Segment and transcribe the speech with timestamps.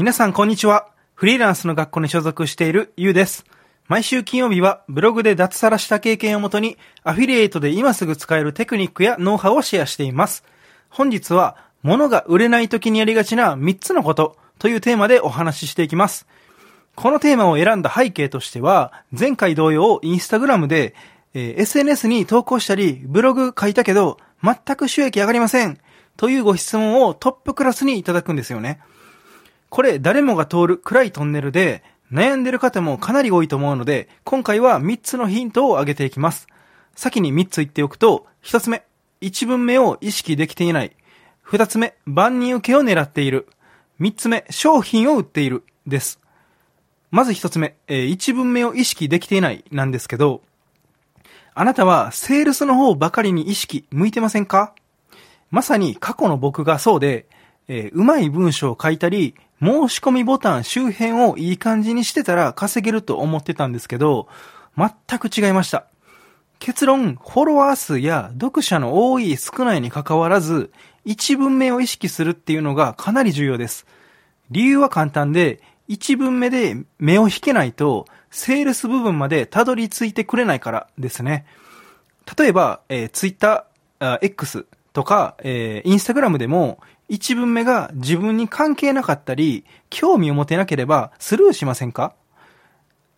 [0.00, 0.88] 皆さんこんにちは。
[1.12, 3.44] フリーランスの学校に所属しているゆうです。
[3.86, 10.42] 毎週金曜日はブログで脱サラした経験をもとにアフィリエイトで今すぐ使えるテクニックやノウハウをシェアしています。
[10.88, 16.26] 本日は物が売れない時にやりがちな3つのことというテーマでお話ししていきます。
[16.94, 20.94] このテーマを選んだ背景としては前回同様インスタグラムで、
[21.34, 25.78] え SNS に投稿したりブログ書いたけど全く収益上がりません
[26.16, 28.80] というご質問をトップクラスにいただくんですよね。
[29.70, 31.82] これ誰もが通る暗いトンネルで
[32.12, 36.48] 悩んでる方もかなり多いと思うので、今回は3つのヒントを挙げていきます。
[36.94, 38.82] 先に3つ言っておくと、1つ目、
[39.22, 40.96] 1文目を意識できていない。
[41.46, 43.48] 2つ目、万人受けを狙っている。
[44.00, 45.64] 3つ目、商品を売っている。
[45.86, 46.20] です。
[47.10, 50.42] まず1つ目、え1文目を意識できていないなんですけど、
[51.54, 54.74] あなたはセールスの方ばかりに意識向いてませんか？
[55.50, 57.26] まさに過去の僕がそうで、
[57.68, 64.28] えーうまい文章を書いたり、申し込みボタン周辺をいい感じにしてたら稼げると思ってたんですけど、
[64.76, 65.86] 全く違いました。
[66.58, 70.70] 結論、フォロワー数や読者の多い少ないに関わらず、
[71.04, 73.86] 一文目を意識するっていうのがかなり重要です。
[74.50, 81.46] 理由は簡単で、一文目で目を引けないと、セールス部分までたどり着いてくれないからですね。
[82.38, 83.66] 例えば、えー、Twitter、
[84.20, 86.78] X とか、えー、Instagram でも、
[87.10, 92.14] 一文目が自分に関係なかったり、興味を持てなければスルーしませんか？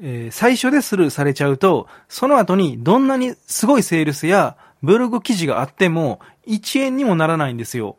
[0.00, 7.96] えー最初でスルーされちゃうと、その後にどんなにすごいセールスやブログ記事があっても、1円にもならないんですよ。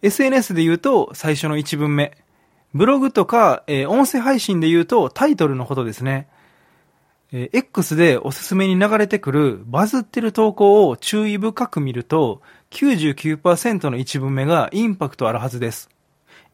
[0.00, 2.16] SNS で言うと最初の一文目。
[2.72, 6.28] ブログとか、えー音声配信で言うとタイトルのことですね。
[7.32, 12.40] えー X でおすすめに流れてくるバズってる投稿を注意深く見ると、
[12.70, 15.90] 99%の一文目がインパクトあるはずです。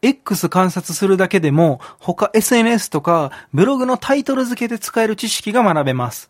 [0.01, 6.29] X 観察するだけでも、他 SNS とかブログのタイトル付けで使える知識が学べます。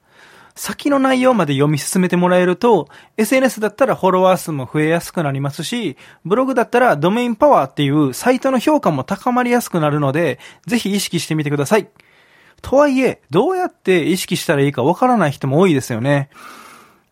[0.58, 11.90] 先の内容まで読み進めてもらえると、SNS だったらフォロワー数も増えやすくなりますし、ブログだったらドメインパワーっていうサイトの評価も高まりやすくなるので、ぜひ意識してみてください。
[12.66, 16.30] とはいえ、どうやって意識したらいいかわからない人も多いですよね。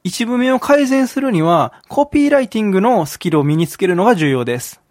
[0.03, 4.81] 一部目を改善するには、コピーライティングのスキルを身につけるのが重要です。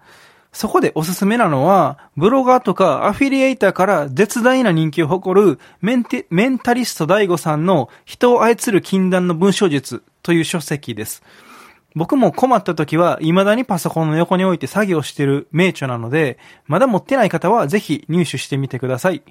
[0.52, 11.24] そこでおすすめなのは、ブロガーとかアフィリエイターから絶大な人気を誇るメンテメンタリスト DAIGO さんの人を操る禁断の文章術という書籍です。
[11.96, 19.22] 僕も困った時は未だにパソコンの横に置いて作業してる名著なので、まだ持ってない方はぜひ入手してみてください。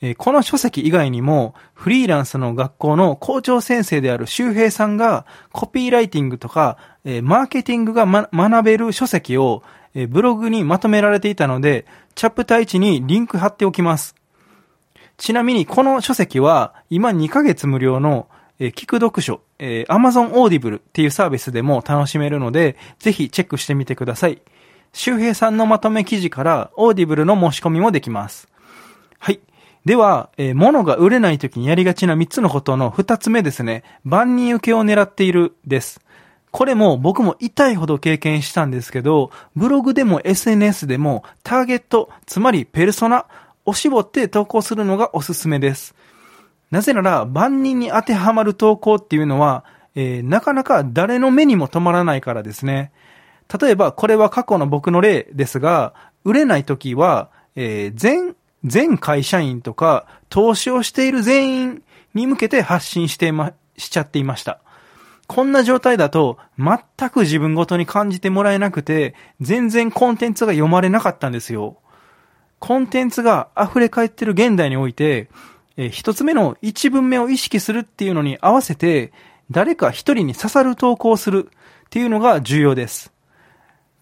[0.00, 9.62] えーこの書籍以外にも、フリーランスの学校の校長先生である周平さんが、コピーライティングとか、えーマーケティングが、ま、学べる書籍を、
[9.94, 14.14] えーブログにまとめられていたので、チャプター1にリンク貼っておきます。
[15.16, 18.28] ちなみに、この書籍は、今2ヶ月無料の、
[18.60, 24.40] え聞く読書、えー Amazon Audible っていうサービスでも楽しめるので、ぜひチェックしてみてください。
[24.92, 28.48] 周平さんのまとめ記事から Audible の申し込みもできます。
[29.18, 29.40] はい。
[29.88, 33.84] では、えー物が売れない時にやりがちな3つのことの2つ目ですね。
[34.04, 36.02] 万人受けを狙っているです。
[36.50, 43.24] これも僕も痛いほど経験したんですけど、ブログでも SNS でもターゲット、つまりペルソナ
[43.64, 45.94] を絞って投稿するのがおすすめです。
[46.70, 52.92] なぜなら、万人に当てはまる投稿っていうのは、えーなかなか誰の目にも止まらないからですね。
[53.58, 55.94] 例えば、これは過去の僕の例ですが、
[56.24, 61.82] 売れない時は、えー全、全会社員とか、投資をしている全員
[62.14, 64.60] に向けて発信してま、しちゃっていました。
[65.26, 71.76] こんな状態だと、全く自分ごとに感じてもらえなくて、全然コンテンツが読まれなかったんですよ。
[72.58, 75.28] コンテンツが溢れ返ってる現代において、
[75.76, 79.12] え一つ目の一文目を意識するっていうのに合わせて、
[79.50, 81.50] 誰か一人に刺さる投稿をする
[81.86, 83.12] っていうのが重要です。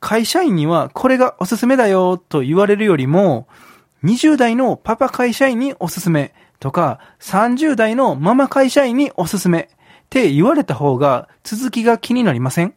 [0.00, 3.47] 会社員にはこれがおすすめだよと言われるよりも、
[4.05, 9.67] 20代のパパ会社員におすすめとか、30代のママ会社員におすすめっ
[10.09, 12.75] て言われた方が続きが気になりません？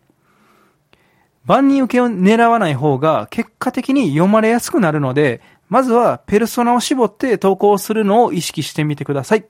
[1.45, 9.45] 万人受けを狙わない方が結果的に読まれやすくなるので、まずはペルソナを絞って投稿するのを意識してみてください。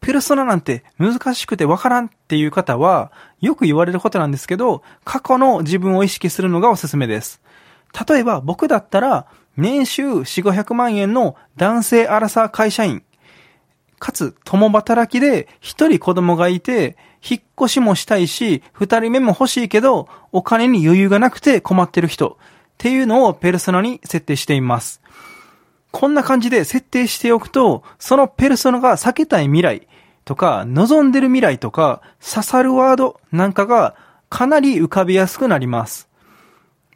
[0.00, 7.42] ペルソナなんて難しくてわからんっていう方は、よく言われることなんですけど、過去の自分を意識するのがおすすめです。
[8.08, 13.02] 例えば僕だったら、年収4、500万円の男性アラサー会社員、
[13.98, 25.02] かつ共働きで一人子供がいて、引っ越しもしたいし、二人目も欲しいけど、お金に余裕がなくて困ってる人っていうのをペルソナに設定しています。
[25.90, 29.88] こんな感じで設定しておくと、そのペルソナが避けたい未来
[30.24, 33.94] とか、望んでる未来とか、刺さるワードなんかが
[34.30, 36.08] かなり浮かびやすくなります。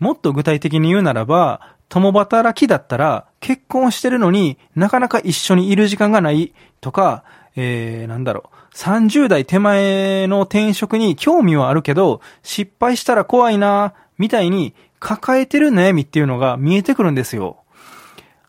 [0.00, 7.22] もっと具体的に言うならば、共働きだったら、結婚してるのになかなか一緒にいる時間がないとか、
[7.54, 17.58] えー、なんだろう、30代手前の転職に興味はあるけど、失敗したら怖いな、みたいに抱えてる悩みっていうのが見えてくるんですよ。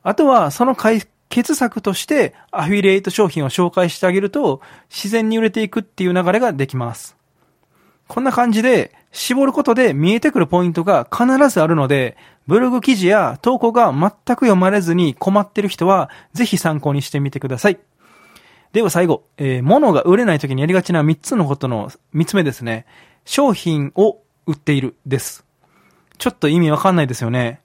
[0.01, 4.59] あとは、その解決策として、アフィリエイト商品を紹介してあげると、
[4.89, 7.15] 自然に売れていくっていう流れができます。
[8.07, 12.17] こんな感じで、絞ることで見えてくるポイントが必ずあるので、
[12.47, 17.79] ブログ記事や投稿が全く読まれずに困ってる人は、ぜひ参考にしてみてください。
[18.73, 22.85] では最後、えー物が売れない時にやりがちな3つのことの3つ目ですね。
[23.23, 25.45] 商品を売っているです。
[26.17, 27.61] ちょっと意味わかんないですよね。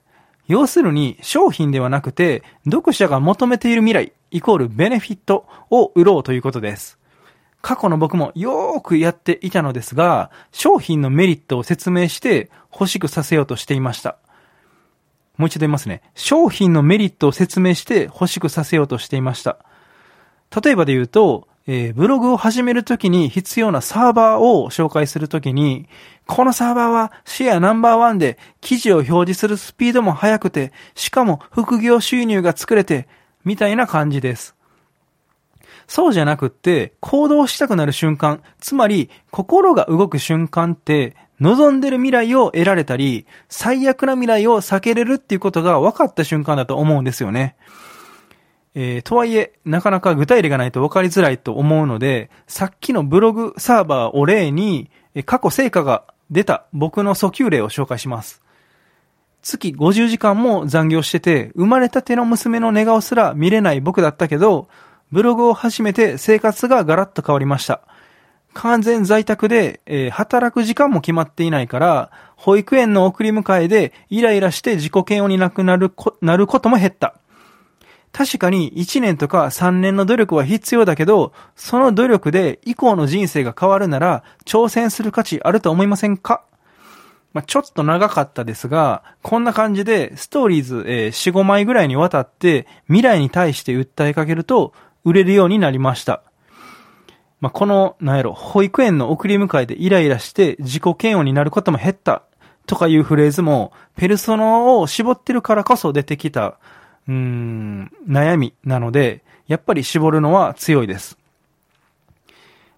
[0.47, 7.00] 要するに商品ではなくて、読者が求めている未来、イコールベネフィットを売ろうということです。
[7.61, 14.17] 過去の僕もよーくやっていたのですが、商品のメリットを説明して欲しくさせようとしていました。
[15.37, 16.01] もう一度言いますね。
[16.15, 19.57] 商品のメリットを説明して欲しくさせようとしていました。
[20.63, 25.87] 例えばで言うと、えーブログを始めるときに必要なサーバーを紹介するときに、
[26.27, 33.07] このサーバーはシェアナンバーワンで記事を表示するスピードも速くて、しかも副業収入が作れて、
[33.43, 34.55] みたいな感じです。
[35.91, 47.57] そうじゃなくって、行動したくなる瞬間、つまり心が動く瞬間って、望んでる未来を得られたり、最悪な未来を避けれるっていうことが分かった瞬間だと思うんですよね。
[48.73, 54.89] えーとはいえ、なかなか具体例がないと分かりづらいと思うので、さっきのブログサーバーを例に、
[55.25, 58.41] 過去成果が出た僕の訴求例を紹介します。
[59.41, 64.69] 月50時間も残業してて、生まれたての娘の寝顔すら見れない僕だったけど、
[65.11, 67.81] ブログを始めて生活がガラッと変わりました。
[68.53, 77.15] 完全在宅で、えー働く時間も決まっていないから、保育園の送り迎えでイライラして自己嫌悪になくなるこなることも減った。
[78.13, 86.43] 確かに1年とか3年の努力は必要だけど、その努力で以降の人生が変わるなら、挑戦する価値あると思いませんか？
[87.33, 94.73] まあ、ちょっと長かったですが、こんな感じでストーリーズ、えー4、5枚ぐらいにわたって未来に対して訴えかけると
[95.03, 96.23] 売れるようになりました。
[97.41, 102.23] まあ、この、なんやろ、保育園の送り迎えでイライラして自己嫌悪になることも減った
[102.67, 106.59] とかいうフレーズも、ペルソナを絞ってるからこそ出てきた、
[107.07, 111.17] うーん、悩みなので、やっぱり絞るのは強いです。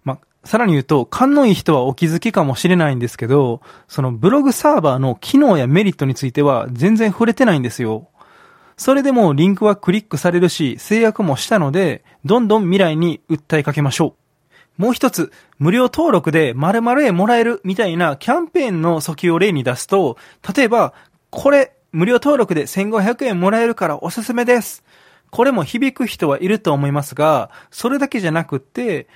[0.06, 8.08] まあ、さらに言うと、勘のいい人はお気づきかもしれないんですけど、そのブログサーバーの機能やメリットについては全然触れてないんですよ。
[8.84, 14.18] それでもリンクはクリックされるし、制約もしたので、どんどん未来に訴えかけましょ
[14.78, 14.82] う。
[14.82, 20.18] もう一つ、無料登録で〇〇円もらえるみたいなキャンペーンの訴求を例に出すと、
[20.54, 20.94] 例えば、
[21.30, 24.84] これ、無料登録で1500円もらえるからおすすめです。
[25.30, 29.08] これも響く人はいると思いますが、それだけじゃなくって、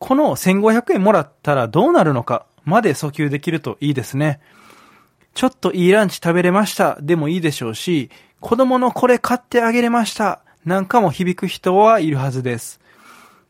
[0.00, 4.40] この1500円もらったらどうなるのかまで訴求できるといいですね。
[5.34, 8.10] ちょっといいランチ食べれましたでもいいでしょうし、
[8.40, 12.80] 子供のこれ買ってあげれましたなんかも響く人はいるはずです。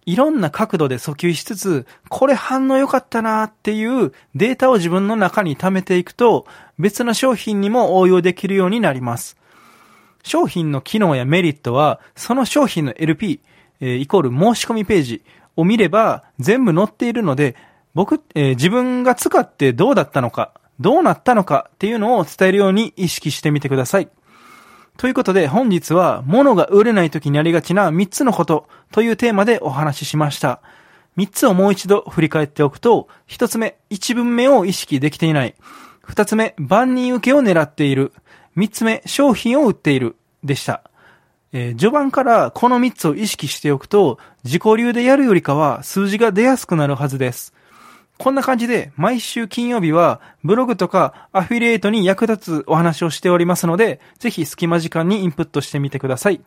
[0.06, 6.46] いろんな角度で訴求しつつ、これ反応良かったなっていうデータを自分の中に貯めていくと、
[6.78, 9.36] 別の商品にも応用できるようになります。
[10.22, 13.40] 商品の機能やメリットは、その商品の LP、
[13.80, 15.22] えーイコール申し込みページ
[15.56, 17.54] を見れば全部載っているので、
[17.92, 24.08] 僕、えー自分が使ってどうだったのか、どうなったのかっていうのを伝えるように意識してみてください。
[24.98, 30.60] ということで本日は物が売れない時にありがちな3つのことというテーマでお話ししました。
[31.16, 35.54] 3つをもう一度振り返っておくと、1つ目、1文目を意識できていない。
[36.04, 38.12] 2つ目、万人受けを狙っている。
[38.56, 40.16] 3つ目、商品を売っている。
[40.42, 40.82] でした。
[41.52, 47.54] えー序盤からこの3つを意識しておくと、自己流でやるよりかは数字が出やすくなるはずです。
[48.18, 56.40] こんな感じで毎週金曜日はブログとかアフィリエイトに役立つお話をしておりますので、ぜひ隙間時間にインプットしてみてください。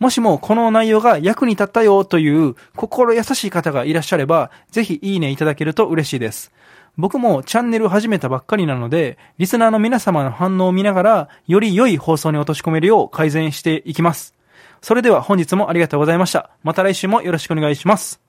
[0.00, 6.52] もしもこの内容が役に立ったよという心優しい方がいらっしゃれば、ぜひいいねいただけると嬉しいです。
[6.96, 14.34] 僕もチャンネル始めたばっかりなので、リスナーの皆様の反応を見ながら、より良い放送に落とし込めるよう改善していきます。
[14.82, 16.50] それでは本日もありがとうございました。
[16.64, 18.27] また来週もよろしくお願いします。